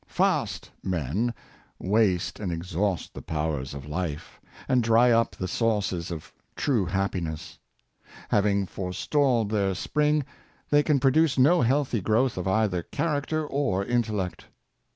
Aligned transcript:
"Fast" 0.23 0.71
men 0.97 1.31
waste 1.77 2.39
and 2.39 2.51
exhaust 2.51 3.13
the 3.13 3.21
powers 3.21 3.75
of 3.75 3.85
life, 3.85 4.41
and 4.67 4.83
drv 4.83 5.11
up 5.11 5.35
the 5.35 5.47
sources 5.47 6.09
of 6.09 6.33
true 6.55 6.87
happinesss. 6.87 7.59
Having 8.29 8.65
forestalled 8.65 9.51
their 9.51 9.75
spring, 9.75 10.25
they 10.71 10.81
can 10.81 10.99
produce 10.99 11.37
no 11.37 11.61
healthy 11.61 12.01
growth 12.01 12.35
of 12.35 12.47
either 12.47 12.81
character 12.81 13.45
or 13.45 13.85
intellect. 13.85 14.45